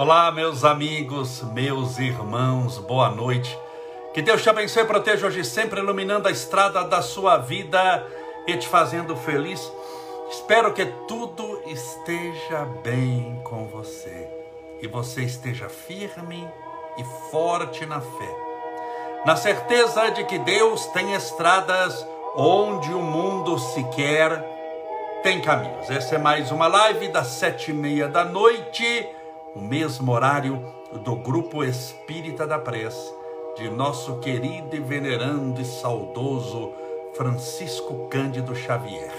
[0.00, 3.58] Olá, meus amigos, meus irmãos, boa noite.
[4.14, 8.06] Que Deus te abençoe e proteja hoje sempre, iluminando a estrada da sua vida
[8.46, 9.60] e te fazendo feliz.
[10.30, 14.26] Espero que tudo esteja bem com você
[14.80, 16.48] e você esteja firme
[16.96, 18.36] e forte na fé,
[19.26, 24.42] na certeza de que Deus tem estradas onde o mundo sequer
[25.22, 25.90] tem caminhos.
[25.90, 29.19] Essa é mais uma live das sete e meia da noite
[29.54, 30.64] o mesmo horário
[31.04, 33.12] do Grupo Espírita da Prece,
[33.56, 36.72] de nosso querido e venerando e saudoso
[37.14, 39.12] Francisco Cândido Xavier.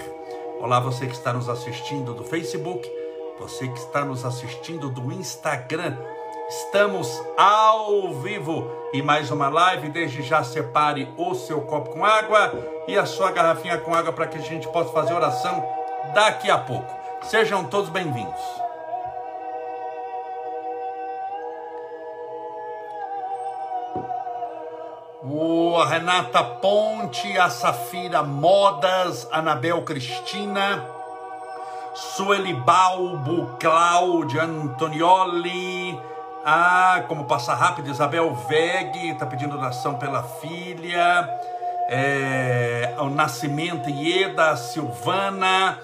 [0.60, 2.88] Olá, você que está nos assistindo do Facebook,
[3.38, 5.96] você que está nos assistindo do Instagram.
[6.48, 9.88] Estamos ao vivo e mais uma live.
[9.88, 12.52] Desde já separe o seu copo com água
[12.86, 15.64] e a sua garrafinha com água para que a gente possa fazer oração
[16.14, 16.92] daqui a pouco.
[17.22, 18.71] Sejam todos bem-vindos.
[25.24, 30.84] O Renata Ponte, a Safira Modas, Anabel Cristina,
[31.94, 35.96] Sueli Balbo, Cláudia Antonioli,
[36.44, 41.28] ah, como passa rápido, Isabel Veg, está pedindo oração pela filha,
[41.88, 45.78] é, o Nascimento Ieda, Silvana,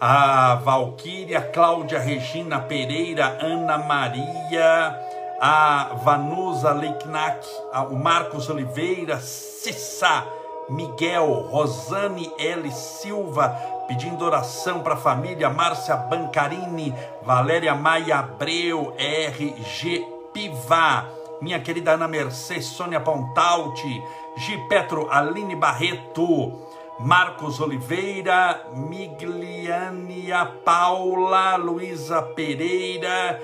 [0.00, 5.11] a Valquíria, Cláudia Regina Pereira, Ana Maria,
[5.44, 7.44] a Vanusa Leiknack,
[7.90, 10.24] o Marcos Oliveira, Cissa,
[10.70, 12.70] Miguel, Rosane L.
[12.70, 13.48] Silva,
[13.88, 20.06] pedindo oração para a família, Márcia Bancarini, Valéria Maia Abreu, R.G.
[20.32, 21.08] Piva,
[21.40, 24.00] minha querida Ana Mercedes, Sônia Pontalti,
[24.36, 24.56] G.
[24.68, 26.52] Petro, Aline Barreto,
[27.00, 33.40] Marcos Oliveira, Migliania Paula, Luísa Pereira,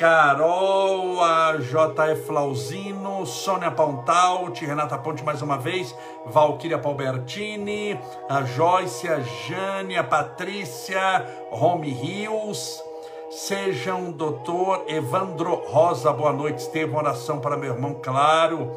[0.00, 5.94] Carol, a JF Flauzino, Sônia Pontalti, Renata Ponte mais uma vez,
[6.24, 12.82] Valquíria Palbertini, a Joyce, a Jane, a Patrícia, Rome Rios,
[13.30, 18.72] sejam doutor Evandro Rosa, boa noite, Estevam, oração para meu irmão Claro,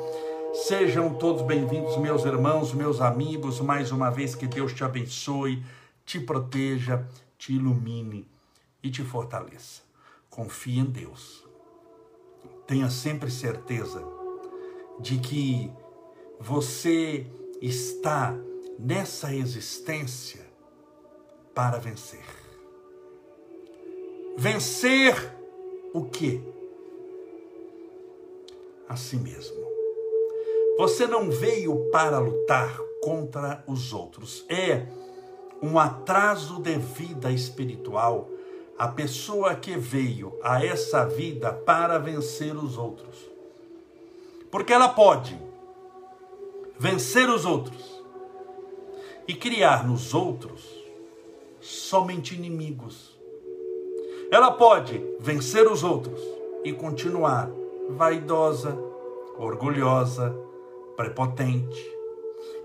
[0.54, 5.64] sejam todos bem-vindos, meus irmãos, meus amigos, mais uma vez que Deus te abençoe,
[6.06, 7.08] te proteja,
[7.38, 8.28] te ilumine
[8.84, 9.93] e te fortaleça.
[10.36, 11.48] Confie em Deus.
[12.66, 14.04] Tenha sempre certeza
[15.00, 15.72] de que
[16.40, 17.28] você
[17.62, 18.36] está
[18.80, 20.44] nessa existência
[21.54, 22.26] para vencer.
[24.36, 25.14] Vencer
[25.94, 26.42] o quê?
[28.90, 29.64] A si mesmo.
[30.80, 34.44] Você não veio para lutar contra os outros.
[34.50, 34.88] É
[35.62, 38.33] um atraso de vida espiritual
[38.84, 43.32] a pessoa que veio a essa vida para vencer os outros.
[44.52, 45.40] Porque ela pode
[46.78, 48.04] vencer os outros
[49.26, 50.70] e criar nos outros
[51.62, 53.18] somente inimigos.
[54.30, 56.20] Ela pode vencer os outros
[56.66, 57.50] e continuar
[57.90, 58.78] vaidosa,
[59.38, 60.36] orgulhosa,
[60.98, 61.90] prepotente.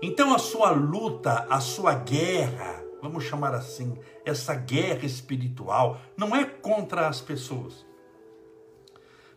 [0.01, 6.45] Então a sua luta, a sua guerra, vamos chamar assim, essa guerra espiritual não é
[6.45, 7.85] contra as pessoas.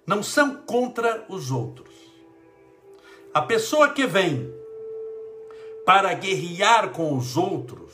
[0.07, 1.95] Não são contra os outros.
[3.33, 4.53] A pessoa que vem
[5.87, 7.93] para guerrear com os outros,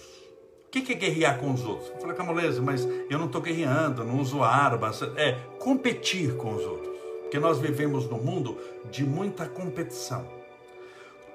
[0.67, 1.91] o que é guerrear com os outros?
[2.00, 5.00] Falei, Camolese, mas eu não estou guerreando, não uso armas.
[5.17, 6.97] É competir com os outros.
[7.23, 8.59] Porque nós vivemos num mundo
[8.91, 10.38] de muita competição.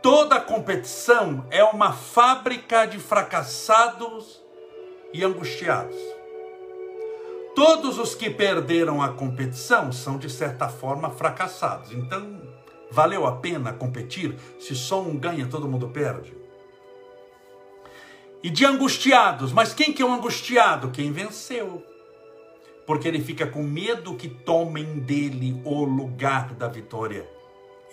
[0.03, 4.43] Toda competição é uma fábrica de fracassados
[5.13, 5.95] e angustiados.
[7.55, 11.94] Todos os que perderam a competição são, de certa forma, fracassados.
[11.94, 12.41] Então,
[12.91, 16.35] valeu a pena competir se só um ganha, todo mundo perde?
[18.44, 20.91] E de angustiados, mas quem que é o um angustiado?
[20.91, 21.81] Quem venceu.
[22.85, 27.25] Porque ele fica com medo que tomem dele o lugar da vitória.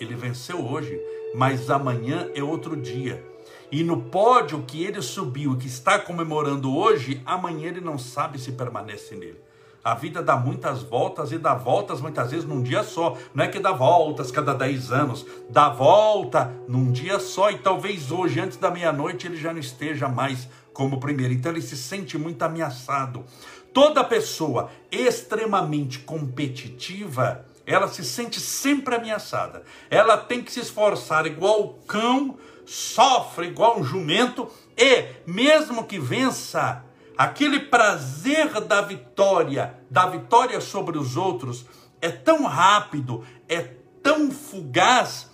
[0.01, 1.01] Ele venceu hoje,
[1.35, 3.25] mas amanhã é outro dia.
[3.73, 8.53] E no pódio que ele subiu, que está comemorando hoje, amanhã ele não sabe se
[8.53, 9.39] permanece nele.
[9.83, 13.17] A vida dá muitas voltas e dá voltas muitas vezes num dia só.
[13.35, 17.51] Não é que dá voltas cada 10 anos, dá volta num dia só.
[17.51, 21.33] E talvez hoje, antes da meia-noite, ele já não esteja mais como primeiro.
[21.33, 23.25] Então ele se sente muito ameaçado.
[23.73, 29.65] Toda pessoa extremamente competitiva ela se sente sempre ameaçada.
[29.89, 35.99] Ela tem que se esforçar igual o cão, sofre igual um jumento e, mesmo que
[35.99, 36.85] vença,
[37.17, 41.67] aquele prazer da vitória, da vitória sobre os outros,
[42.01, 43.61] é tão rápido, é
[44.03, 45.31] tão fugaz,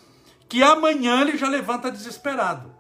[0.49, 2.76] que amanhã ele já levanta desesperado.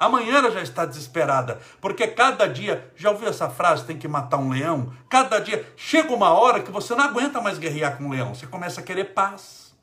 [0.00, 4.38] Amanhã ela já está desesperada, porque cada dia, já ouviu essa frase, tem que matar
[4.38, 4.94] um leão?
[5.10, 8.46] Cada dia, chega uma hora que você não aguenta mais guerrear com um leão, você
[8.46, 9.74] começa a querer paz.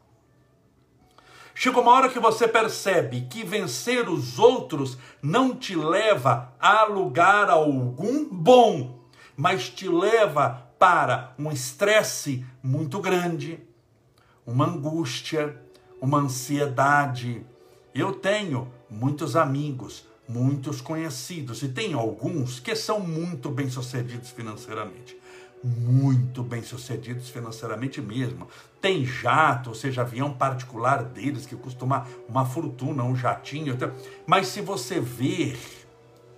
[1.54, 7.52] Chega uma hora que você percebe que vencer os outros não te leva a lugar
[7.52, 9.00] algum bom,
[9.36, 13.60] mas te leva para um estresse muito grande,
[14.48, 15.62] uma angústia,
[16.02, 17.46] uma ansiedade.
[17.98, 25.18] Eu tenho muitos amigos, muitos conhecidos, e tem alguns que são muito bem-sucedidos financeiramente.
[25.64, 28.48] Muito bem-sucedidos financeiramente mesmo.
[28.80, 33.76] Tem jato, ou seja, avião particular deles que costuma uma fortuna, um jatinho.
[34.28, 35.58] Mas se você ver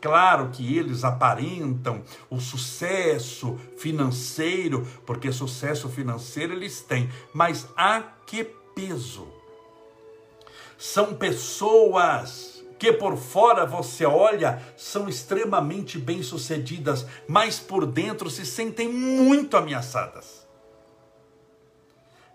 [0.01, 8.45] Claro que eles aparentam o sucesso financeiro, porque sucesso financeiro eles têm, mas a que
[8.73, 9.38] peso?
[10.79, 18.87] São pessoas que por fora você olha são extremamente bem-sucedidas, mas por dentro se sentem
[18.87, 20.47] muito ameaçadas.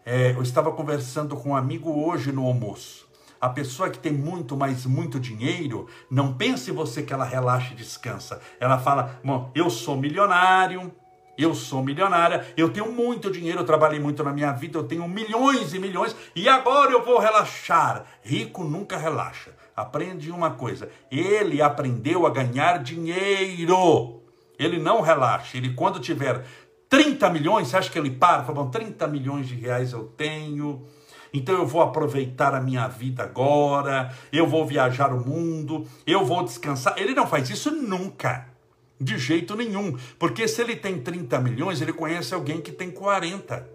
[0.05, 3.09] É, eu estava conversando com um amigo hoje no almoço.
[3.41, 7.77] A pessoa que tem muito, mas muito dinheiro, não pense você que ela relaxa e
[7.77, 8.43] descansa.
[8.61, 10.93] Ela fala: Bom, eu sou milionário,
[11.37, 15.09] eu sou milionária, eu tenho muito dinheiro, eu trabalhei muito na minha vida, eu tenho
[15.09, 18.05] milhões e milhões e agora eu vou relaxar.
[18.23, 19.51] Rico nunca relaxa.
[19.77, 24.23] Aprende uma coisa: ele aprendeu a ganhar dinheiro.
[24.59, 25.57] Ele não relaxa.
[25.57, 26.45] Ele, quando tiver
[26.89, 28.45] 30 milhões, você acha que ele para?
[28.45, 30.87] Fala, bom, 30 milhões de reais eu tenho.
[31.33, 36.45] Então eu vou aproveitar a minha vida agora, eu vou viajar o mundo, eu vou
[36.45, 36.95] descansar.
[36.97, 38.54] Ele não faz isso nunca.
[39.01, 39.99] De jeito nenhum.
[40.19, 43.69] Porque se ele tem 30 milhões, ele conhece alguém que tem 40.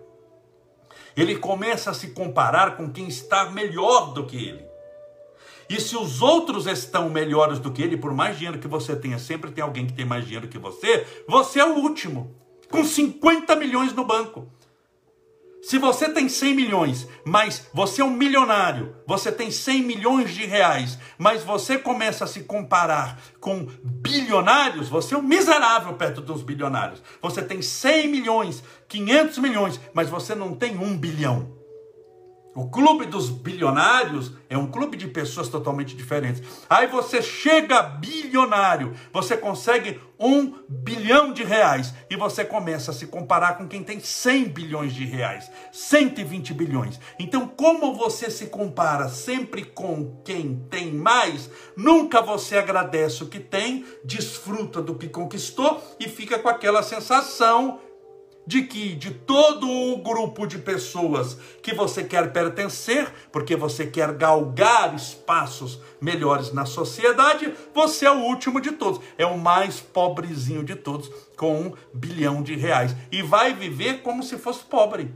[1.15, 4.69] Ele começa a se comparar com quem está melhor do que ele.
[5.69, 9.19] E se os outros estão melhores do que ele, por mais dinheiro que você tenha,
[9.19, 12.35] sempre tem alguém que tem mais dinheiro que você, você é o último,
[12.71, 14.51] com 50 milhões no banco.
[15.61, 20.45] Se você tem 100 milhões, mas você é um milionário, você tem 100 milhões de
[20.45, 26.41] reais, mas você começa a se comparar com bilionários, você é um miserável perto dos
[26.41, 27.03] bilionários.
[27.21, 31.58] Você tem 100 milhões, 500 milhões, mas você não tem um bilhão.
[32.55, 36.41] O clube dos bilionários é um clube de pessoas totalmente diferentes.
[36.67, 43.05] Aí você chega bilionário, você consegue um bilhão de reais e você começa a se
[43.05, 46.99] comparar com quem tem 100 bilhões de reais, 120 bilhões.
[47.19, 53.39] Então, como você se compara sempre com quem tem mais, nunca você agradece o que
[53.39, 57.79] tem, desfruta do que conquistou e fica com aquela sensação
[58.49, 64.11] de que de todo o grupo de pessoas que você quer pertencer, porque você quer
[64.13, 70.63] galgar espaços melhores na sociedade, você é o último de todos, é o mais pobrezinho
[70.63, 75.13] de todos, com um bilhão de reais, e vai viver como se fosse pobre.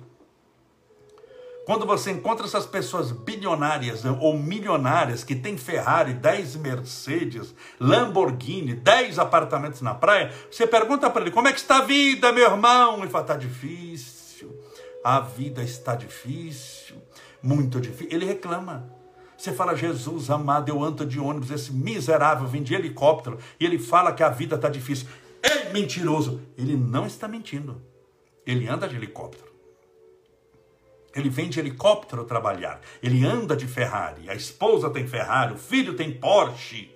[1.65, 8.73] Quando você encontra essas pessoas bilionárias né, ou milionárias que têm Ferrari, 10 Mercedes, Lamborghini,
[8.73, 12.43] 10 apartamentos na praia, você pergunta para ele: como é que está a vida, meu
[12.43, 12.99] irmão?
[12.99, 14.53] Ele fala: está difícil,
[15.03, 16.97] a vida está difícil,
[17.41, 18.09] muito difícil.
[18.11, 18.91] Ele reclama.
[19.37, 23.77] Você fala, Jesus amado, eu ando de ônibus, esse miserável vem de helicóptero, e ele
[23.77, 25.07] fala que a vida está difícil.
[25.41, 26.41] É mentiroso.
[26.57, 27.81] Ele não está mentindo.
[28.45, 29.52] Ele anda de helicóptero.
[31.15, 32.81] Ele vem de helicóptero trabalhar.
[33.01, 34.29] Ele anda de Ferrari.
[34.29, 35.53] A esposa tem Ferrari.
[35.53, 36.93] O filho tem Porsche.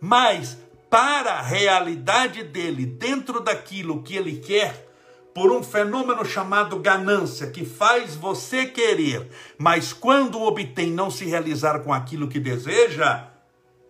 [0.00, 4.88] Mas, para a realidade dele, dentro daquilo que ele quer,
[5.34, 11.80] por um fenômeno chamado ganância, que faz você querer, mas quando obtém não se realizar
[11.80, 13.31] com aquilo que deseja,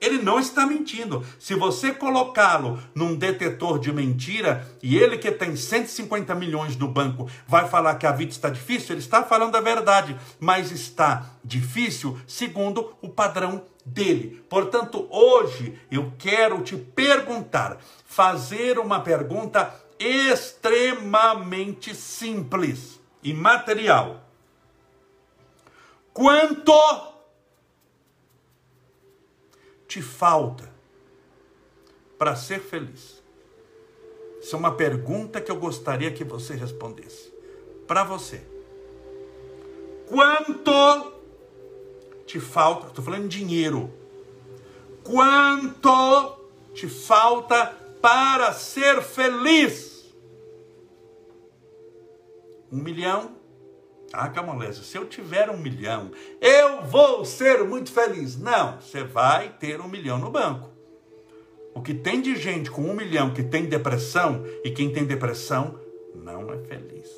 [0.02, 1.24] ele não está mentindo.
[1.38, 7.30] Se você colocá-lo num detetor de mentira e ele que tem 150 milhões no banco
[7.46, 12.18] vai falar que a vida está difícil, ele está falando a verdade, mas está difícil
[12.26, 14.44] segundo o padrão dele.
[14.50, 24.20] Portanto, hoje eu quero te perguntar, fazer uma pergunta extremamente simples e material.
[26.12, 26.72] Quanto
[29.92, 30.72] te falta
[32.16, 33.22] para ser feliz?
[34.40, 37.30] Isso é uma pergunta que eu gostaria que você respondesse.
[37.86, 38.40] Para você.
[40.08, 41.12] Quanto
[42.24, 42.86] te falta?
[42.86, 43.92] Estou falando dinheiro.
[45.04, 46.38] Quanto
[46.72, 47.66] te falta
[48.00, 49.92] para ser feliz?
[52.72, 53.41] um milhão.
[54.12, 58.36] Ah, Camolese, se eu tiver um milhão, eu vou ser muito feliz.
[58.36, 60.70] Não, você vai ter um milhão no banco.
[61.74, 65.78] O que tem de gente com um milhão que tem depressão, e quem tem depressão
[66.14, 67.08] não é feliz.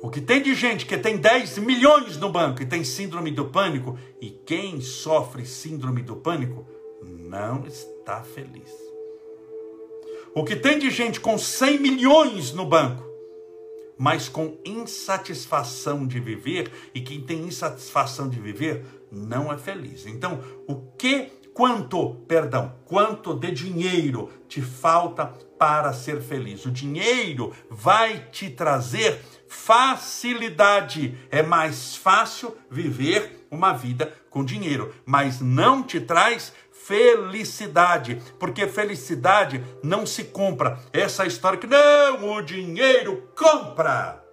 [0.00, 3.46] O que tem de gente que tem 10 milhões no banco e tem síndrome do
[3.46, 6.64] pânico, e quem sofre síndrome do pânico
[7.02, 8.70] não está feliz.
[10.32, 13.02] O que tem de gente com 100 milhões no banco,
[13.98, 20.06] mas com insatisfação de viver, e quem tem insatisfação de viver não é feliz.
[20.06, 25.26] Então, o que quanto, perdão, quanto de dinheiro te falta
[25.58, 26.66] para ser feliz?
[26.66, 31.16] O dinheiro vai te trazer facilidade.
[31.30, 36.52] É mais fácil viver uma vida com dinheiro, mas não te traz
[36.86, 40.78] felicidade, porque felicidade não se compra.
[40.92, 44.24] Essa história que não, o dinheiro compra.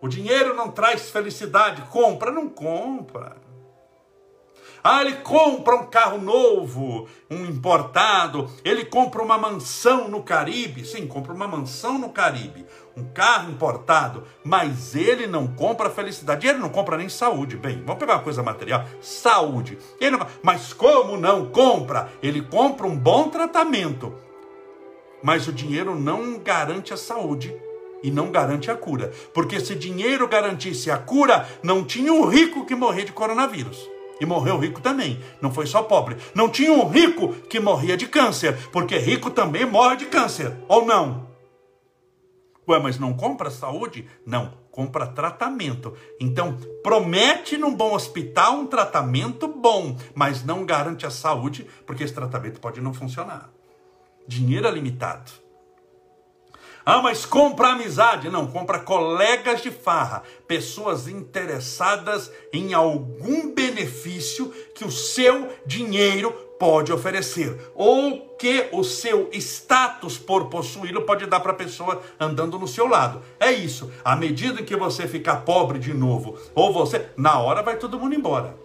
[0.00, 3.36] O dinheiro não traz felicidade, compra, não compra.
[4.82, 10.84] Ah, ele compra um carro novo, um importado, ele compra uma mansão no Caribe.
[10.84, 16.58] Sim, compra uma mansão no Caribe, um carro importado, mas ele não compra felicidade, ele
[16.58, 17.56] não compra nem saúde.
[17.56, 19.78] Bem, vamos pegar uma coisa material: saúde.
[20.00, 20.26] Ele não...
[20.42, 22.12] Mas como não compra?
[22.22, 24.14] Ele compra um bom tratamento,
[25.22, 27.54] mas o dinheiro não garante a saúde
[28.02, 29.10] e não garante a cura.
[29.32, 33.90] Porque se dinheiro garantisse a cura, não tinha um rico que morrer de coronavírus.
[34.20, 36.16] E morreu rico também, não foi só pobre.
[36.34, 40.86] Não tinha um rico que morria de câncer, porque rico também morre de câncer, ou
[40.86, 41.33] não?
[42.66, 44.08] Ué, mas não compra saúde?
[44.24, 45.94] Não, compra tratamento.
[46.18, 52.14] Então, promete num bom hospital um tratamento bom, mas não garante a saúde, porque esse
[52.14, 53.50] tratamento pode não funcionar.
[54.26, 55.44] Dinheiro é limitado.
[56.86, 58.28] Ah, mas compra amizade.
[58.28, 66.92] Não, compra colegas de farra, pessoas interessadas em algum benefício que o seu dinheiro pode
[66.92, 72.68] oferecer, ou que o seu status por possuí-lo pode dar para a pessoa andando no
[72.68, 73.22] seu lado.
[73.38, 73.90] É isso.
[74.04, 78.14] À medida que você ficar pobre de novo, ou você, na hora vai todo mundo
[78.14, 78.56] embora.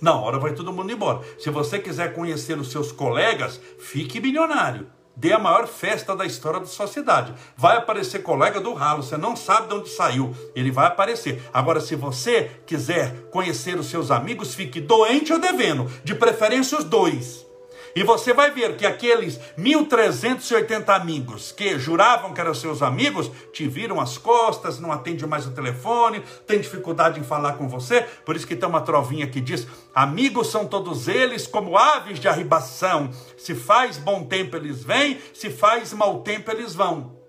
[0.00, 1.20] Na hora vai todo mundo embora.
[1.38, 6.60] Se você quiser conhecer os seus colegas, fique milionário dê a maior festa da história
[6.60, 7.34] da sociedade.
[7.56, 11.42] Vai aparecer colega do ralo, você não sabe de onde saiu, ele vai aparecer.
[11.52, 16.84] Agora, se você quiser conhecer os seus amigos, fique doente ou devendo, de preferência os
[16.84, 17.46] dois.
[17.94, 23.68] E você vai ver que aqueles 1.380 amigos que juravam que eram seus amigos, te
[23.68, 28.02] viram as costas, não atende mais o telefone, tem dificuldade em falar com você.
[28.24, 32.28] Por isso que tem uma trovinha que diz: Amigos são todos eles como aves de
[32.28, 33.10] arribação.
[33.36, 37.20] Se faz bom tempo eles vêm, se faz mau tempo eles vão.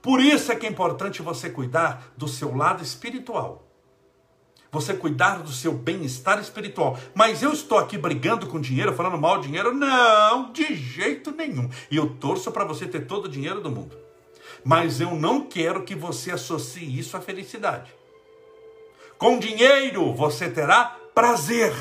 [0.00, 3.63] Por isso é que é importante você cuidar do seu lado espiritual
[4.74, 6.98] você cuidar do seu bem-estar espiritual.
[7.14, 9.72] Mas eu estou aqui brigando com dinheiro, falando mal de dinheiro?
[9.72, 11.70] Não, de jeito nenhum.
[11.90, 13.96] E eu torço para você ter todo o dinheiro do mundo.
[14.64, 17.94] Mas eu não quero que você associe isso à felicidade.
[19.16, 21.72] Com dinheiro você terá prazer.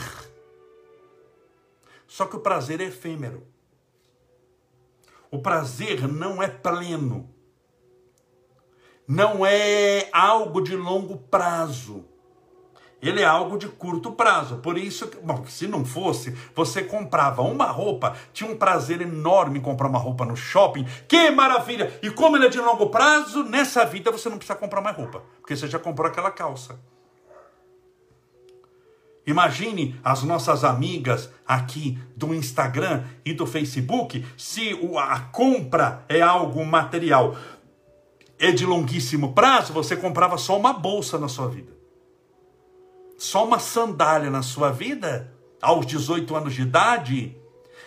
[2.08, 3.44] Só que o prazer é efêmero.
[5.32, 7.28] O prazer não é pleno.
[9.08, 12.13] Não é algo de longo prazo
[13.10, 14.58] ele é algo de curto prazo.
[14.58, 19.62] Por isso, bom, se não fosse, você comprava uma roupa, tinha um prazer enorme em
[19.62, 20.86] comprar uma roupa no shopping.
[21.08, 22.00] Que maravilha!
[22.02, 25.22] E como ele é de longo prazo, nessa vida você não precisa comprar mais roupa,
[25.42, 26.80] porque você já comprou aquela calça.
[29.28, 36.66] Imagine as nossas amigas aqui do Instagram e do Facebook, se a compra é algo
[36.66, 37.36] material,
[38.40, 41.83] é de longuíssimo prazo, você comprava só uma bolsa na sua vida
[43.24, 47.38] só uma sandália na sua vida, aos 18 anos de idade,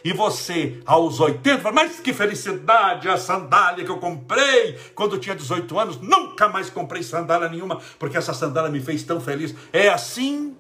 [0.03, 5.37] e você, aos 80, fala, mas que felicidade, a sandália que eu comprei quando tinha
[5.37, 9.55] 18 anos, nunca mais comprei sandália nenhuma, porque essa sandália me fez tão feliz.
[9.73, 10.57] É assim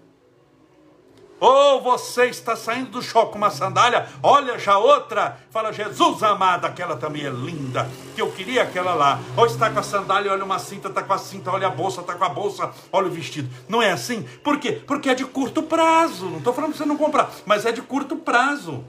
[1.38, 6.64] ou você está saindo do shopping com uma sandália, olha já outra, fala, Jesus amado,
[6.64, 9.20] aquela também é linda, que eu queria aquela lá.
[9.36, 12.00] Ou está com a sandália, olha uma cinta, está com a cinta, olha a bolsa,
[12.00, 13.50] está com a bolsa, olha o vestido.
[13.68, 14.22] Não é assim?
[14.42, 14.72] Por quê?
[14.72, 16.26] Porque é de curto prazo.
[16.26, 18.84] Não estou falando para você não comprar, mas é de curto prazo.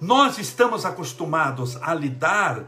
[0.00, 2.64] Nós estamos acostumados a lidar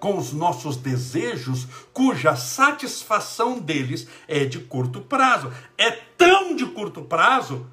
[0.00, 5.52] com os nossos desejos, cuja satisfação deles é de curto prazo.
[5.76, 7.70] É tão de curto prazo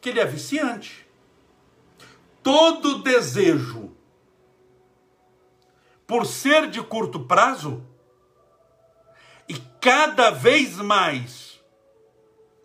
[0.00, 1.06] que ele é viciante.
[2.42, 3.90] Todo desejo
[6.06, 7.82] por ser de curto prazo,
[9.48, 11.58] e cada vez mais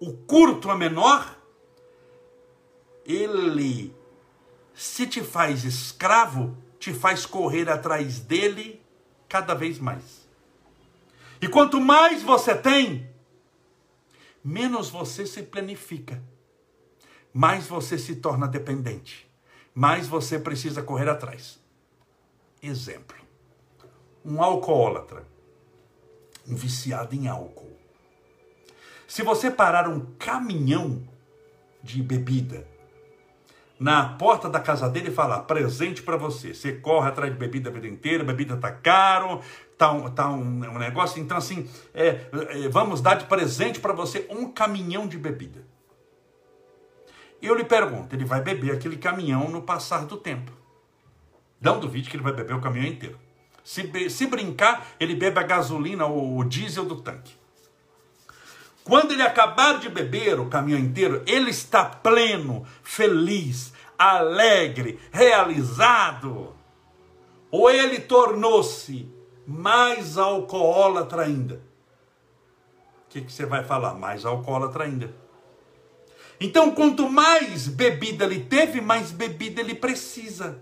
[0.02, 1.38] o curto é menor,
[3.06, 3.96] ele
[4.74, 8.82] se te faz escravo, te faz correr atrás dele
[9.30, 10.28] cada vez mais.
[11.42, 13.07] E quanto mais você tem,
[14.48, 16.24] menos você se planifica,
[17.34, 19.30] mais você se torna dependente,
[19.76, 21.60] mais você precisa correr atrás.
[22.64, 23.18] Exemplo:
[24.24, 25.28] um alcoólatra,
[26.48, 27.78] um viciado em álcool.
[29.06, 31.06] Se você parar um caminhão
[31.84, 32.66] de bebida
[33.80, 36.54] na porta da casa dele e falar presente para você.
[36.54, 39.42] Você corre atrás de bebida a vida inteira, bebida tá caro,
[39.78, 41.22] tá um, tá um, um negócio.
[41.22, 45.66] Então, assim, é, é, vamos dar de presente para você um caminhão de bebida.
[47.42, 50.52] Eu lhe pergunto, ele vai beber aquele caminhão no passar do tempo.
[51.62, 53.20] Não duvide que ele vai beber o caminhão inteiro.
[53.64, 57.36] Se, se brincar, ele bebe a gasolina ou o diesel do tanque.
[58.84, 66.56] Quando ele acabar de beber o caminhão inteiro, ele está pleno, feliz, alegre, realizado.
[67.52, 69.12] Ou ele tornou-se
[69.48, 71.56] mais alcoólatra ainda?
[71.56, 73.94] O que, que você vai falar?
[73.94, 75.16] Mais alcoólatra ainda.
[76.40, 80.60] Então, quanto mais bebida ele teve, mais bebida ele precisa.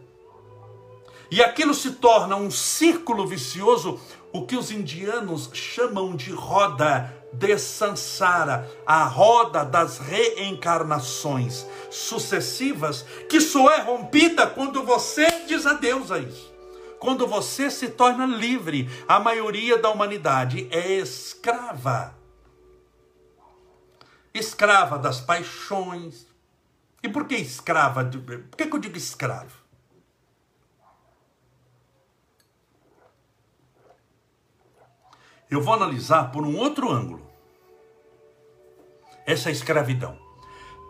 [1.32, 4.00] E aquilo se torna um círculo vicioso,
[4.32, 13.42] o que os indianos chamam de roda de Sansara, a roda das reencarnações sucessivas, que
[13.42, 16.55] só é rompida quando você diz adeus a isso.
[17.06, 22.18] Quando você se torna livre, a maioria da humanidade é escrava.
[24.34, 26.26] Escrava das paixões.
[27.04, 28.04] E por que escrava?
[28.04, 29.56] Por que, que eu digo escravo?
[35.48, 37.30] Eu vou analisar por um outro ângulo
[39.28, 40.18] essa escravidão.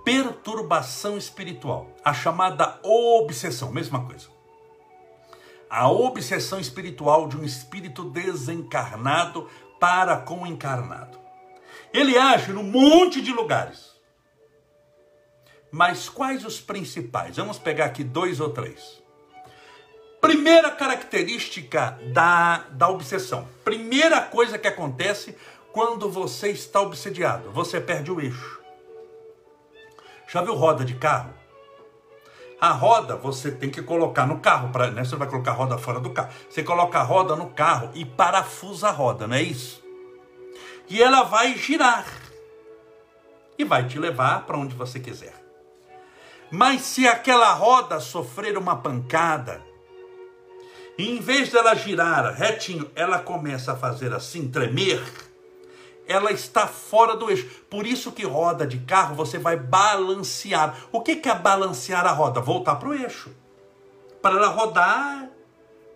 [0.06, 4.35] Perturbação espiritual, a chamada obsessão, mesma coisa.
[5.75, 11.19] A obsessão espiritual de um espírito desencarnado para com o encarnado.
[11.93, 13.93] Ele age num monte de lugares.
[15.69, 17.35] Mas quais os principais?
[17.35, 19.03] Vamos pegar aqui dois ou três.
[20.21, 23.45] Primeira característica da, da obsessão.
[23.65, 25.35] Primeira coisa que acontece
[25.73, 28.61] quando você está obsediado, você perde o eixo.
[30.25, 31.33] Já viu roda de carro?
[32.59, 35.03] A roda você tem que colocar no carro, pra, né?
[35.03, 36.29] você vai colocar a roda fora do carro.
[36.49, 39.83] Você coloca a roda no carro e parafusa a roda, não é isso?
[40.89, 42.05] E ela vai girar
[43.57, 45.33] e vai te levar para onde você quiser.
[46.51, 49.61] Mas se aquela roda sofrer uma pancada,
[50.97, 55.03] e em vez dela girar retinho, ela começa a fazer assim, tremer,
[56.07, 57.47] ela está fora do eixo.
[57.69, 60.77] Por isso que roda de carro você vai balancear.
[60.91, 62.39] O que é balancear a roda?
[62.39, 63.31] Voltar para o eixo.
[64.21, 65.29] Para ela rodar,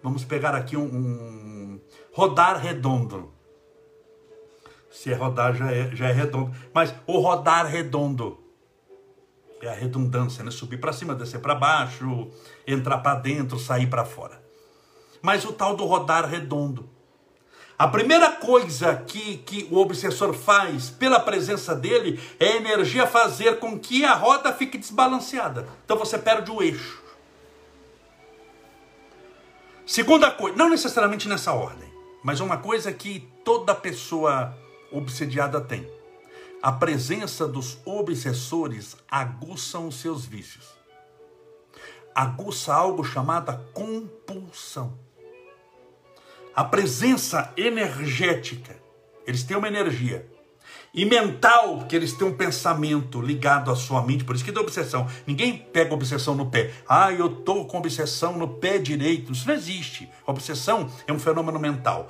[0.03, 3.31] vamos pegar aqui um, um, rodar redondo.
[4.91, 6.51] Se é rodar já é, já é redondo.
[6.73, 8.39] Mas o rodar redondo
[9.61, 10.51] é a redundância, né?
[10.51, 12.29] Subir para cima, descer para baixo,
[12.65, 14.41] entrar para dentro, sair para fora.
[15.21, 16.89] Mas o tal do rodar redondo
[17.79, 23.57] a primeira coisa que, que o obsessor faz pela presença dele é a energia fazer
[23.57, 25.65] com que a roda fique desbalanceada.
[25.85, 27.01] Então você perde o eixo.
[29.85, 31.89] Segunda coisa, não necessariamente nessa ordem,
[32.21, 34.53] mas uma coisa que toda pessoa
[34.91, 35.89] obsediada tem.
[36.61, 40.65] A presença dos obsessores aguçam os seus vícios.
[42.13, 44.99] Aguça algo chamado compulsão
[46.55, 48.75] a presença energética,
[49.25, 50.27] eles têm uma energia.
[50.93, 54.59] E mental, porque eles têm um pensamento ligado à sua mente, por isso que dá
[54.59, 55.07] obsessão.
[55.27, 56.71] Ninguém pega obsessão no pé.
[56.87, 59.31] Ah, eu estou com obsessão no pé direito.
[59.31, 60.09] Isso não existe.
[60.25, 62.07] obsessão é um fenômeno mental.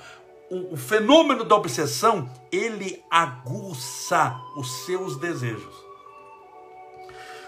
[0.50, 5.76] O, o fenômeno da obsessão, ele aguça os seus desejos.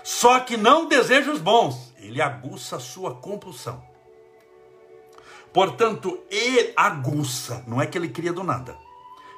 [0.03, 3.90] Só que não desejos bons, ele aguça a sua compulsão.
[5.53, 8.77] Portanto, ele aguça, não é que ele cria do nada,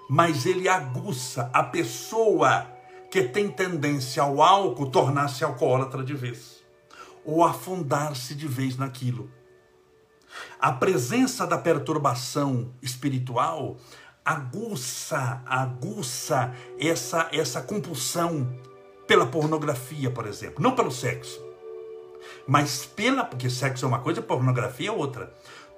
[0.10, 2.68] mas ele aguça a pessoa
[3.10, 6.64] que tem tendência ao álcool tornar-se alcoólatra de vez,
[7.26, 9.30] ou afundar-se de vez naquilo.
[10.60, 13.78] A presença da perturbação espiritual
[14.26, 18.58] aguça, aguça essa, essa compulsão
[19.08, 21.40] pela pornografia, por exemplo, não pelo sexo
[22.48, 23.24] Mas pela.
[23.26, 25.34] Porque sexo é uma coisa, pornografia é outra.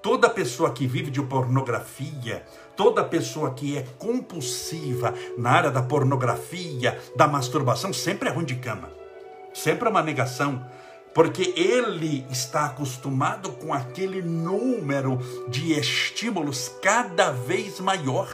[0.06, 2.46] Toda pessoa que vive de pornografia,
[2.78, 8.54] toda pessoa que é compulsiva na área da pornografia, da masturbação, sempre é ruim de
[8.54, 8.92] cama.
[9.52, 10.64] Sempre é uma negação.
[11.12, 15.18] Porque ele está acostumado com aquele número
[15.50, 18.30] de estímulos cada vez maior.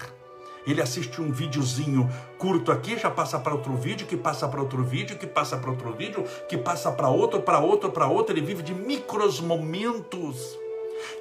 [0.68, 4.84] Ele assiste um videozinho curto aqui, já passa para outro vídeo, que passa para outro
[4.84, 8.36] vídeo, que passa para outro vídeo, que passa para outro, para outro, para outro.
[8.36, 10.60] Ele vive de micros momentos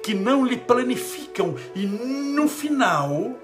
[0.03, 3.35] que não lhe planificam e no final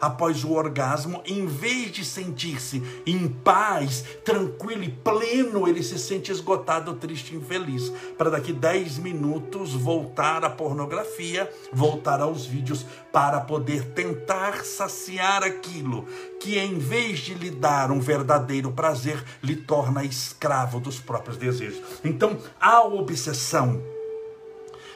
[0.00, 6.30] após o orgasmo, em vez de sentir-se em paz, tranquilo e pleno, ele se sente
[6.30, 7.92] esgotado, triste e infeliz.
[8.16, 16.06] Para daqui 10 minutos voltar à pornografia, voltar aos vídeos, para poder tentar saciar aquilo
[16.40, 21.82] que, em vez de lhe dar um verdadeiro prazer, lhe torna escravo dos próprios desejos.
[22.04, 23.82] Então, a obsessão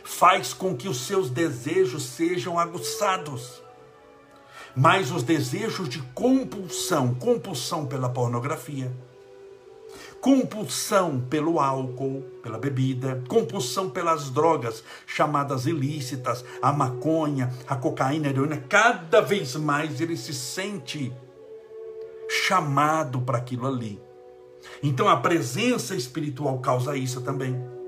[0.05, 3.63] faz com que os seus desejos sejam aguçados
[4.75, 8.91] mas os desejos de compulsão, compulsão pela pornografia,
[10.21, 18.31] compulsão pelo álcool, pela bebida, compulsão pelas drogas chamadas ilícitas, a maconha, a cocaína, a
[18.31, 21.13] heroína, cada vez mais ele se sente
[22.29, 24.01] chamado para aquilo ali.
[24.83, 27.82] Então a presença espiritual causa isso também.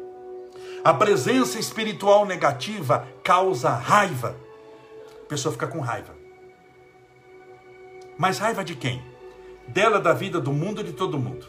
[0.84, 4.36] A presença espiritual negativa causa raiva.
[5.22, 6.14] A pessoa fica com raiva.
[8.18, 9.02] Mas raiva de quem?
[9.66, 11.46] Dela, da vida, do mundo e de todo mundo.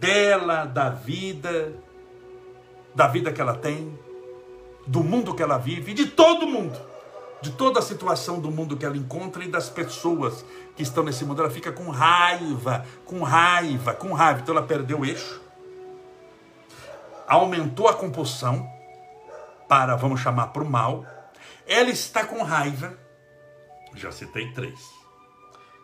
[0.00, 1.74] Dela, da vida,
[2.94, 3.96] da vida que ela tem,
[4.86, 6.80] do mundo que ela vive, de todo mundo.
[7.42, 11.26] De toda a situação do mundo que ela encontra e das pessoas que estão nesse
[11.26, 11.42] mundo.
[11.42, 14.40] Ela fica com raiva, com raiva, com raiva.
[14.40, 15.42] Então ela perdeu o eixo,
[17.26, 18.70] aumentou a compulsão
[19.68, 21.04] para, vamos chamar, para o mal.
[21.66, 22.98] Ela está com raiva,
[23.94, 24.80] já citei três.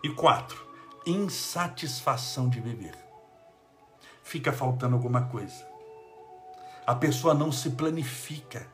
[0.05, 0.65] E quatro,
[1.07, 2.95] insatisfação de viver.
[4.23, 5.67] Fica faltando alguma coisa.
[6.87, 8.67] A pessoa não se planifica.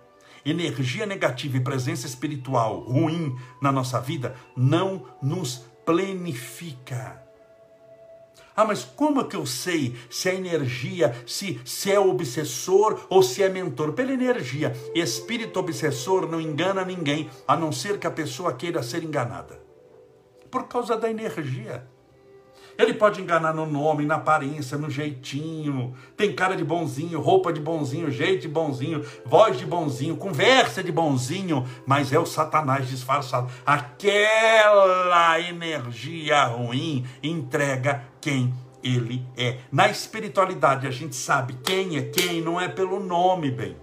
[0.44, 7.27] Energia negativa e presença espiritual ruim na nossa vida não nos planifica.
[8.58, 13.22] Ah, mas como é que eu sei se a energia, se, se é obsessor ou
[13.22, 13.92] se é mentor?
[13.92, 14.74] Pela energia.
[14.96, 19.62] Espírito obsessor não engana ninguém, a não ser que a pessoa queira ser enganada
[20.50, 21.86] por causa da energia.
[22.78, 25.96] Ele pode enganar no nome, na aparência, no jeitinho.
[26.16, 30.92] Tem cara de bonzinho, roupa de bonzinho, jeito de bonzinho, voz de bonzinho, conversa de
[30.92, 33.50] bonzinho, mas é o Satanás disfarçado.
[33.66, 38.52] Aquela energia ruim entrega quem
[38.82, 39.58] ele é.
[39.70, 43.76] Na espiritualidade a gente sabe quem é quem, não é pelo nome, bem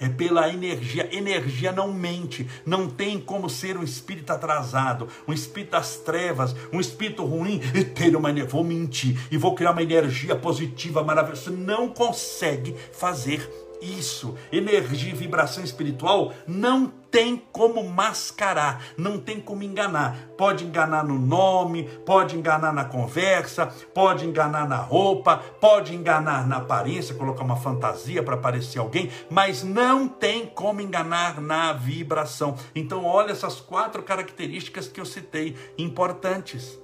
[0.00, 1.14] é pela energia.
[1.14, 6.80] Energia não mente, não tem como ser um espírito atrasado, um espírito das trevas, um
[6.80, 8.50] espírito ruim e ter uma energia.
[8.50, 11.50] Vou mentir e vou criar uma energia positiva, maravilhosa.
[11.50, 13.48] Não consegue fazer
[13.80, 14.36] isso.
[14.52, 20.16] Energia e vibração espiritual não tem como mascarar, não tem como enganar.
[20.36, 26.58] Pode enganar no nome, pode enganar na conversa, pode enganar na roupa, pode enganar na
[26.58, 32.56] aparência, colocar uma fantasia para parecer alguém, mas não tem como enganar na vibração.
[32.74, 36.78] Então, olha essas quatro características que eu citei, importantes.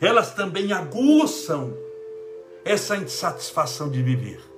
[0.00, 1.74] Elas também aguçam
[2.64, 4.49] essa insatisfação de viver.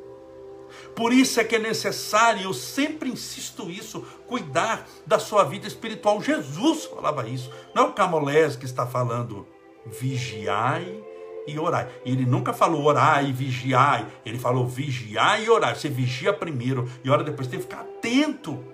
[0.95, 6.21] Por isso é que é necessário, eu sempre insisto isso, cuidar da sua vida espiritual.
[6.21, 9.47] Jesus falava isso, não é o Camolés que está falando.
[9.87, 11.03] Vigiai
[11.47, 11.89] e orai.
[12.05, 15.75] Ele nunca falou orai e vigiai, ele falou vigiai e orai.
[15.75, 18.72] Você vigia primeiro e ora depois, tem que ficar atento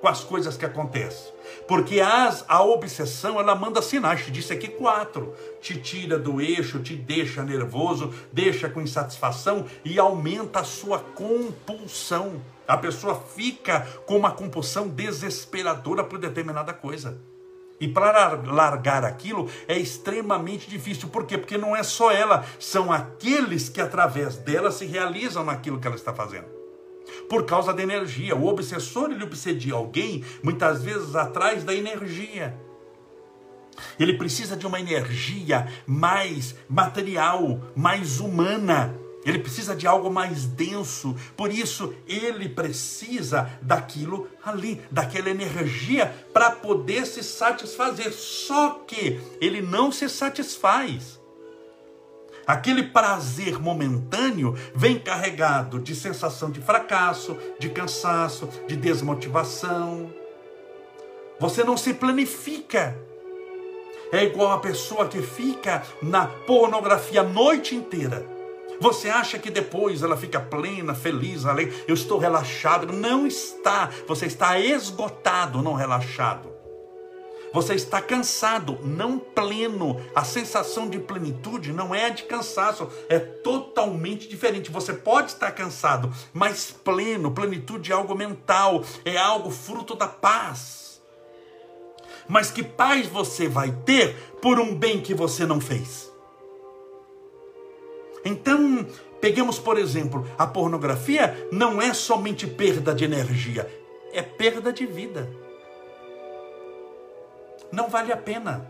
[0.00, 1.32] com as coisas que acontecem.
[1.66, 5.34] Porque as, a obsessão, ela manda sinais, te disse aqui quatro.
[5.60, 12.40] Te tira do eixo, te deixa nervoso, deixa com insatisfação e aumenta a sua compulsão.
[12.66, 17.18] A pessoa fica com uma compulsão desesperadora por determinada coisa.
[17.80, 21.08] E para largar aquilo é extremamente difícil.
[21.08, 21.38] Por quê?
[21.38, 25.96] Porque não é só ela, são aqueles que através dela se realizam naquilo que ela
[25.96, 26.57] está fazendo
[27.28, 28.36] por causa da energia.
[28.36, 32.54] O obsessor ele obsedia alguém muitas vezes atrás da energia.
[33.98, 38.94] Ele precisa de uma energia mais material, mais humana.
[39.24, 41.14] Ele precisa de algo mais denso.
[41.36, 48.12] Por isso, ele precisa daquilo ali, daquela energia, para poder se satisfazer.
[48.12, 51.17] Só que ele não se satisfaz
[52.48, 60.10] Aquele prazer momentâneo vem carregado de sensação de fracasso, de cansaço, de desmotivação.
[61.38, 62.96] Você não se planifica.
[64.10, 68.24] É igual a pessoa que fica na pornografia a noite inteira.
[68.80, 72.90] Você acha que depois ela fica plena, feliz, alegre, eu estou relaxado.
[72.94, 73.90] Não está.
[74.06, 76.57] Você está esgotado, não relaxado.
[77.52, 80.00] Você está cansado, não pleno.
[80.14, 84.70] A sensação de plenitude não é a de cansaço, é totalmente diferente.
[84.70, 91.00] Você pode estar cansado, mas pleno, plenitude é algo mental, é algo fruto da paz.
[92.28, 96.12] Mas que paz você vai ter por um bem que você não fez?
[98.22, 98.86] Então,
[99.20, 103.66] peguemos por exemplo, a pornografia não é somente perda de energia,
[104.12, 105.47] é perda de vida
[107.70, 108.66] não vale a pena.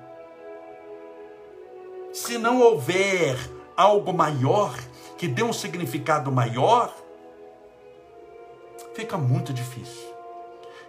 [2.12, 3.36] Se não houver
[3.76, 4.76] algo maior,
[5.16, 6.94] que dê um significado maior,
[8.94, 10.08] fica muito difícil.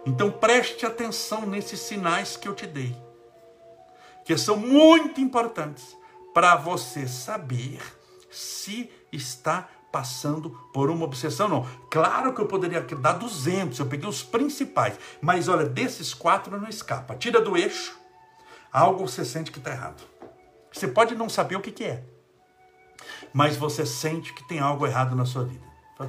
[0.04, 2.96] Então preste atenção nesses sinais que eu te dei,
[4.24, 5.96] que são muito importantes
[6.32, 7.80] para você saber
[8.30, 11.66] se está passando por uma obsessão, não.
[11.90, 16.68] Claro que eu poderia dar 200, eu peguei os principais, mas olha, desses quatro não
[16.68, 17.16] escapa.
[17.16, 17.99] Tira do eixo,
[18.72, 20.02] algo você sente que está errado.
[20.72, 22.04] Você pode não saber o que, que é,
[23.32, 25.68] mas você sente que tem algo errado na sua vida.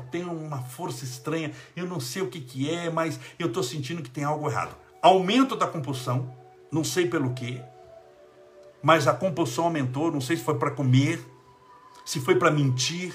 [0.10, 4.02] Tem uma força estranha, eu não sei o que, que é, mas eu estou sentindo
[4.02, 4.76] que tem algo errado.
[5.02, 6.34] Aumento da compulsão,
[6.72, 7.62] não sei pelo que,
[8.82, 11.24] mas a compulsão aumentou, não sei se foi para comer,
[12.06, 13.14] se foi para mentir,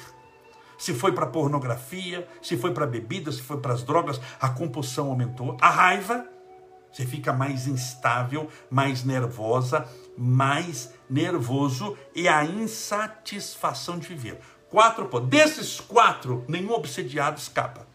[0.78, 5.08] se foi para pornografia, se foi para bebida, se foi para as drogas, a compulsão
[5.08, 5.56] aumentou.
[5.60, 6.28] A raiva,
[6.96, 14.40] você fica mais instável, mais nervosa, mais nervoso e a insatisfação de viver.
[14.70, 15.28] Quatro pontos.
[15.28, 17.86] Desses quatro, nenhum obsediado escapa.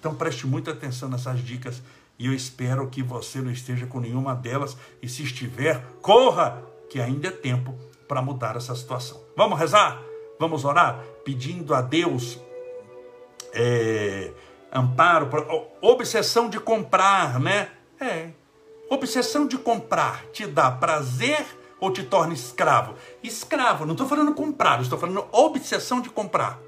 [0.00, 1.82] Então preste muita atenção nessas dicas
[2.18, 4.74] e eu espero que você não esteja com nenhuma delas.
[5.02, 9.20] E se estiver, corra, que ainda é tempo para mudar essa situação.
[9.36, 10.00] Vamos rezar?
[10.40, 11.04] Vamos orar?
[11.22, 12.38] Pedindo a Deus.
[13.52, 14.32] É,
[14.72, 15.28] amparo,
[15.80, 17.70] obsessão de comprar, né?
[18.00, 18.30] É.
[18.90, 21.44] Obsessão de comprar te dá prazer
[21.80, 22.94] ou te torna escravo?
[23.22, 26.58] Escravo, não estou falando comprar, estou falando obsessão de comprar.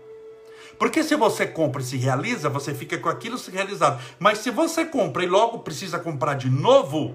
[0.79, 4.03] Porque se você compra e se realiza, você fica com aquilo se realizado.
[4.19, 7.15] Mas se você compra e logo precisa comprar de novo,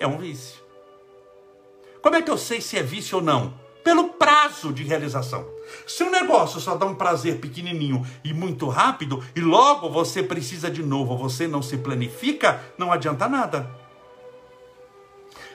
[0.00, 0.64] é um vício.
[2.00, 3.65] Como é que eu sei se é vício ou não?
[3.86, 5.46] Pelo prazo de realização.
[5.86, 10.68] Se o negócio só dá um prazer pequenininho e muito rápido, e logo você precisa
[10.68, 13.70] de novo, você não se planifica, não adianta nada.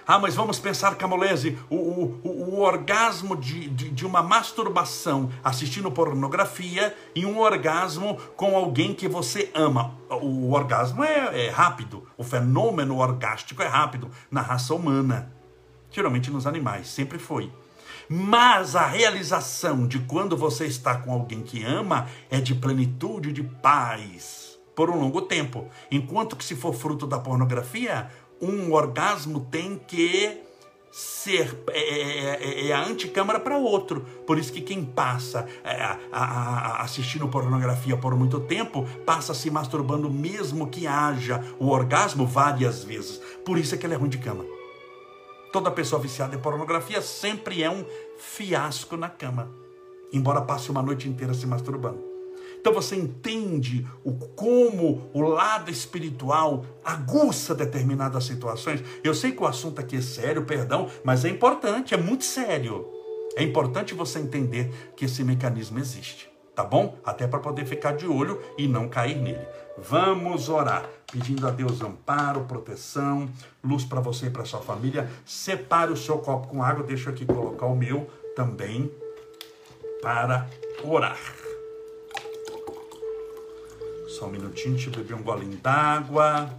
[0.08, 5.30] Ah, mas vamos pensar, Camolese, o, o, o, o orgasmo de, de, de, uma masturbação
[5.44, 9.94] assistindo pornografia e um orgasmo com alguém que você ama.
[10.10, 15.34] O orgasmo é, é rápido, o fenômeno orgástico é rápido na raça humana,
[15.92, 17.52] geralmente nos animais, sempre foi.
[18.14, 23.42] Mas a realização de quando você está com alguém que ama é de plenitude, de
[23.42, 25.70] paz, por um longo tempo.
[25.90, 28.10] Enquanto que se for fruto da pornografia,
[28.42, 30.42] um orgasmo tem que
[30.92, 34.02] ser é, é, é, é a anticâmara para outro.
[34.28, 39.50] Por isso que quem passa é, a, a, assistindo pornografia por muito tempo passa se
[39.50, 43.22] masturbando mesmo que haja o orgasmo várias vezes.
[43.46, 44.44] Por isso é que ele é ruim de cama.
[45.52, 47.86] Toda pessoa viciada em pornografia sempre é um
[48.18, 49.52] fiasco na cama,
[50.14, 52.12] embora passe uma noite inteira se masturbando.
[52.58, 58.82] Então você entende o como o lado espiritual aguça determinadas situações.
[59.04, 62.88] Eu sei que o assunto aqui é sério, perdão, mas é importante, é muito sério.
[63.36, 66.98] É importante você entender que esse mecanismo existe, tá bom?
[67.04, 69.46] Até para poder ficar de olho e não cair nele.
[69.78, 73.30] Vamos orar, pedindo a Deus amparo, proteção,
[73.64, 75.10] luz para você e para sua família.
[75.26, 78.92] Separe o seu copo com água, deixa eu aqui colocar o meu também
[80.02, 80.48] para
[80.84, 81.18] orar.
[84.08, 86.50] Só um minutinho, deixa eu beber um golinho d'água.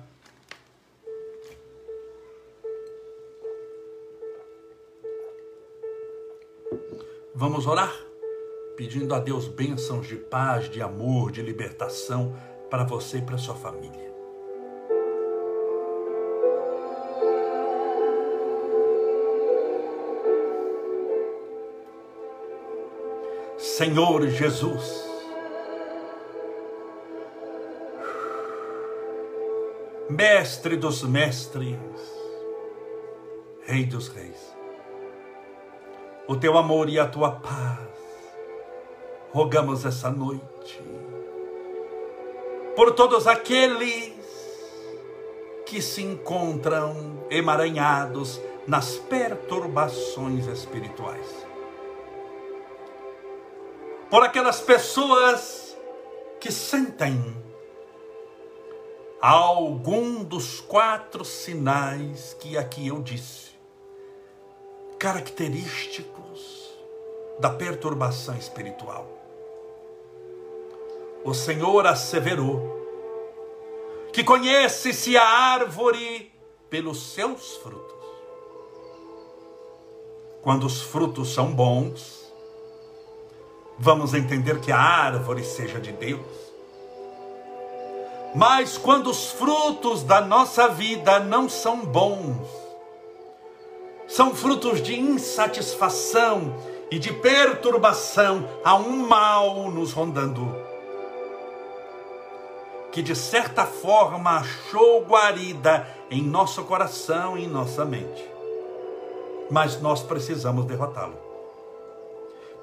[7.34, 7.92] Vamos orar?
[8.76, 12.34] Pedindo a Deus bênçãos de paz, de amor, de libertação
[12.72, 14.10] para você e para sua família.
[23.58, 25.06] Senhor Jesus,
[30.08, 31.76] Mestre dos mestres,
[33.64, 34.56] Rei dos reis,
[36.26, 37.86] o teu amor e a tua paz.
[39.30, 40.80] Rogamos essa noite
[42.74, 44.12] por todos aqueles
[45.66, 51.46] que se encontram emaranhados nas perturbações espirituais.
[54.10, 55.76] Por aquelas pessoas
[56.38, 57.34] que sentem
[59.20, 63.52] algum dos quatro sinais que aqui eu disse,
[64.98, 66.76] característicos
[67.38, 69.21] da perturbação espiritual.
[71.24, 72.80] O Senhor asseverou
[74.12, 76.32] que conhece-se a árvore
[76.68, 77.92] pelos seus frutos.
[80.42, 82.32] Quando os frutos são bons,
[83.78, 86.20] vamos entender que a árvore seja de Deus.
[88.34, 92.48] Mas quando os frutos da nossa vida não são bons,
[94.08, 96.54] são frutos de insatisfação
[96.90, 100.54] e de perturbação, há um mal nos rondando,
[102.92, 108.22] que de certa forma achou guarida em nosso coração e em nossa mente.
[109.50, 111.18] Mas nós precisamos derrotá-lo.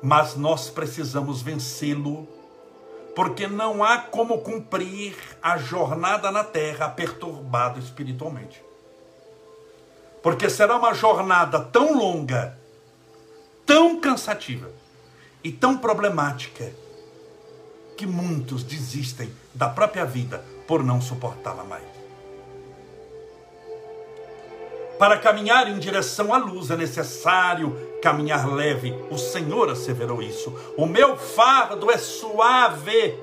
[0.04, 2.28] Mas nós precisamos vencê-lo
[3.16, 8.64] porque não há como cumprir a jornada na terra perturbado espiritualmente.
[10.22, 12.56] Porque será uma jornada tão longa,
[13.66, 14.70] tão cansativa
[15.44, 16.72] e tão problemática
[18.00, 21.84] que muitos desistem da própria vida por não suportá-la mais.
[24.98, 28.96] Para caminhar em direção à luz é necessário caminhar leve.
[29.12, 30.58] O Senhor asseverou isso.
[30.78, 33.20] O meu fardo é suave,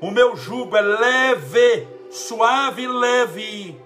[0.00, 3.80] o meu jugo é leve, suave e leve.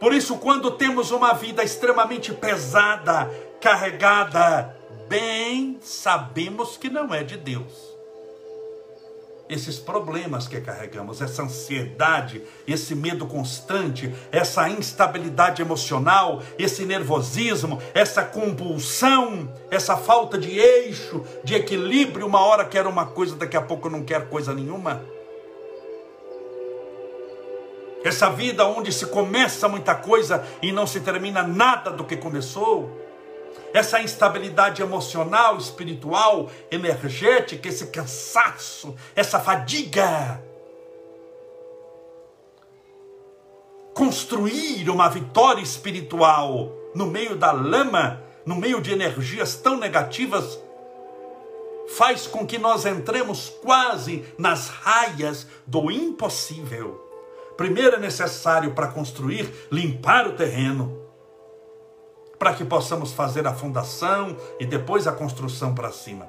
[0.00, 4.77] Por isso, quando temos uma vida extremamente pesada, carregada,
[5.08, 7.98] bem sabemos que não é de Deus
[9.48, 18.22] esses problemas que carregamos, essa ansiedade, esse medo constante, essa instabilidade emocional, esse nervosismo, essa
[18.22, 23.88] compulsão, essa falta de eixo, de equilíbrio, uma hora quer uma coisa, daqui a pouco
[23.88, 25.02] não quer coisa nenhuma.
[28.04, 33.07] Essa vida onde se começa muita coisa e não se termina nada do que começou
[33.72, 40.42] essa instabilidade emocional, espiritual, energética, esse cansaço, essa fadiga.
[43.94, 50.58] Construir uma vitória espiritual no meio da lama, no meio de energias tão negativas,
[51.96, 57.04] faz com que nós entremos quase nas raias do impossível.
[57.56, 61.07] Primeiro é necessário para construir limpar o terreno
[62.38, 66.28] para que possamos fazer a fundação e depois a construção para cima.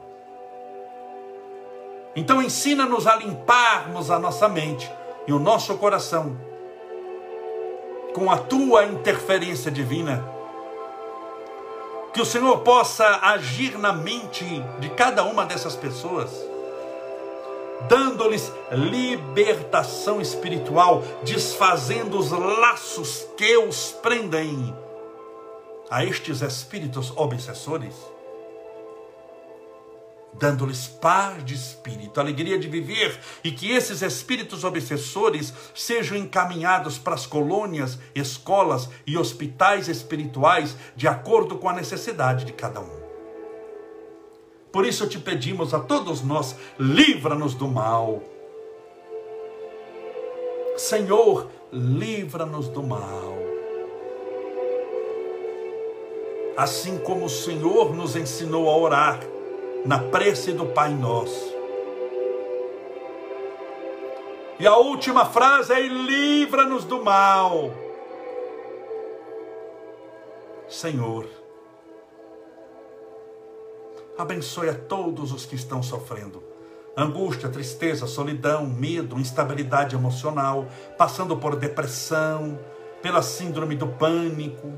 [2.16, 4.92] Então ensina-nos a limparmos a nossa mente
[5.28, 6.36] e o nosso coração
[8.14, 10.26] com a tua interferência divina.
[12.12, 14.44] Que o Senhor possa agir na mente
[14.80, 16.32] de cada uma dessas pessoas,
[17.88, 24.76] dando-lhes libertação espiritual, desfazendo os laços que os prendem
[25.90, 27.96] a estes espíritos obsessores,
[30.34, 37.16] dando-lhes paz de espírito, alegria de viver, e que esses espíritos obsessores sejam encaminhados para
[37.16, 43.00] as colônias, escolas e hospitais espirituais de acordo com a necessidade de cada um.
[44.72, 48.22] Por isso te pedimos a todos nós, livra-nos do mal.
[50.78, 53.49] Senhor, livra-nos do mal
[56.60, 59.22] assim como o Senhor nos ensinou a orar
[59.86, 61.56] na prece do Pai Nosso.
[64.60, 67.72] E a última frase é: livra-nos do mal.
[70.68, 71.30] Senhor,
[74.18, 76.44] abençoe a todos os que estão sofrendo
[76.98, 82.60] angústia, tristeza, solidão, medo, instabilidade emocional, passando por depressão,
[83.02, 84.74] pela síndrome do pânico,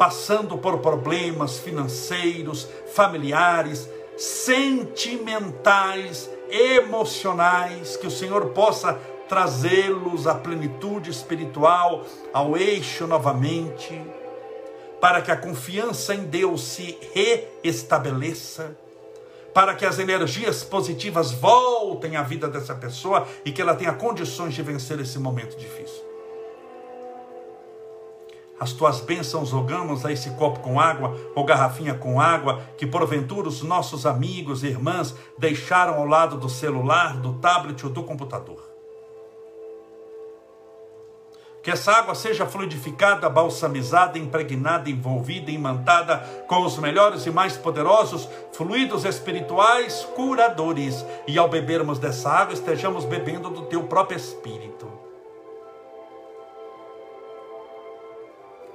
[0.00, 3.86] passando por problemas financeiros, familiares,
[4.16, 8.98] sentimentais, emocionais, que o Senhor possa
[9.28, 14.02] trazê-los à plenitude espiritual, ao eixo novamente,
[15.02, 18.74] para que a confiança em Deus se reestabeleça,
[19.52, 24.54] para que as energias positivas voltem à vida dessa pessoa e que ela tenha condições
[24.54, 26.09] de vencer esse momento difícil.
[28.60, 33.48] As tuas bênçãos jogamos a esse copo com água ou garrafinha com água que porventura
[33.48, 38.68] os nossos amigos e irmãs deixaram ao lado do celular, do tablet ou do computador.
[41.62, 48.28] Que essa água seja fluidificada, balsamizada, impregnada, envolvida, imantada com os melhores e mais poderosos
[48.52, 51.04] fluidos espirituais curadores.
[51.26, 54.99] E ao bebermos dessa água, estejamos bebendo do teu próprio espírito.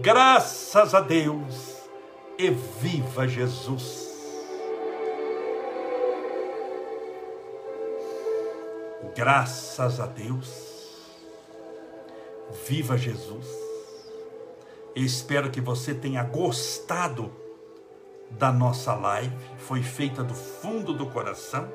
[0.00, 1.76] graças a Deus,
[2.38, 4.06] e viva Jesus.
[9.14, 10.48] Graças a Deus,
[12.66, 13.46] viva Jesus.
[14.94, 17.32] Eu espero que você tenha gostado
[18.30, 21.68] da nossa live, foi feita do fundo do coração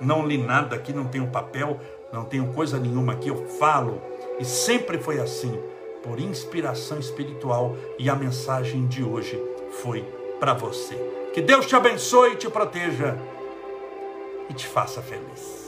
[0.00, 1.78] não li nada aqui, não tenho papel,
[2.12, 4.00] não tenho coisa nenhuma aqui, eu falo.
[4.38, 5.60] E sempre foi assim,
[6.02, 7.76] por inspiração espiritual.
[7.98, 9.40] E a mensagem de hoje
[9.82, 10.02] foi
[10.38, 10.94] para você.
[11.32, 13.16] Que Deus te abençoe e te proteja
[14.48, 15.59] e te faça feliz.